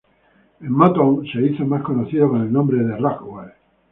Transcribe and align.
En 0.61 0.71
Motown 0.71 1.23
se 1.31 1.39
hizo 1.45 1.63
más 1.63 1.83
conocido 1.83 2.27
con 2.27 2.41
el 2.41 2.51
nombre 2.51 2.83
de 2.83 2.97
Rockwell. 2.97 3.51